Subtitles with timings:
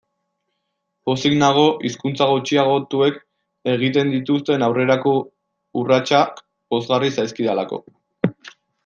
[1.09, 3.19] Pozik nago hizkuntza gutxiagotuek
[3.73, 5.13] egiten dituzten aurrerako
[5.83, 6.43] urratsak
[6.75, 7.81] pozgarri zaizkidalako.